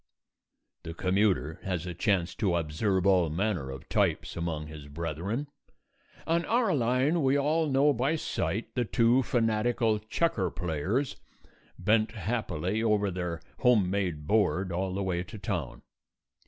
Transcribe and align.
The 0.81 0.95
commuter 0.95 1.59
has 1.61 1.85
a 1.85 1.93
chance 1.93 2.33
to 2.37 2.55
observe 2.55 3.05
all 3.05 3.29
manner 3.29 3.69
of 3.69 3.87
types 3.87 4.35
among 4.35 4.65
his 4.65 4.87
brethren. 4.87 5.47
On 6.25 6.43
our 6.45 6.73
line 6.73 7.21
we 7.21 7.37
all 7.37 7.69
know 7.69 7.93
by 7.93 8.15
sight 8.15 8.73
the 8.73 8.83
two 8.83 9.21
fanatical 9.21 9.99
checker 9.99 10.49
players, 10.49 11.17
bent 11.77 12.13
happily 12.13 12.81
over 12.81 13.11
their 13.11 13.41
homemade 13.59 14.25
board 14.25 14.71
all 14.71 14.95
the 14.95 15.03
way 15.03 15.21
to 15.21 15.37
town. 15.37 15.83